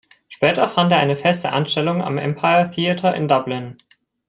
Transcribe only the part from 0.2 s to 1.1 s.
Später fand er